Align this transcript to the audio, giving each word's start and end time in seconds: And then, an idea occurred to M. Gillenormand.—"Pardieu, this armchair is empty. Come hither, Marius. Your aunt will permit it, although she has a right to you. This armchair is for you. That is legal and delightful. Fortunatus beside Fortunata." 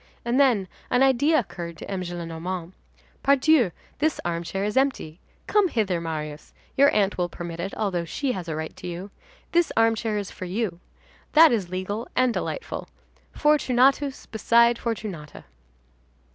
And 0.25 0.39
then, 0.39 0.67
an 0.89 1.03
idea 1.03 1.37
occurred 1.37 1.77
to 1.77 1.87
M. 1.91 2.01
Gillenormand.—"Pardieu, 2.01 3.69
this 3.99 4.19
armchair 4.25 4.63
is 4.63 4.75
empty. 4.75 5.19
Come 5.45 5.67
hither, 5.67 6.01
Marius. 6.01 6.53
Your 6.75 6.89
aunt 6.91 7.19
will 7.19 7.29
permit 7.29 7.59
it, 7.59 7.71
although 7.75 8.03
she 8.05 8.31
has 8.31 8.47
a 8.47 8.55
right 8.55 8.75
to 8.77 8.87
you. 8.87 9.11
This 9.51 9.71
armchair 9.77 10.17
is 10.17 10.31
for 10.31 10.45
you. 10.45 10.79
That 11.33 11.51
is 11.51 11.69
legal 11.69 12.07
and 12.15 12.33
delightful. 12.33 12.87
Fortunatus 13.33 14.25
beside 14.25 14.79
Fortunata." 14.79 15.45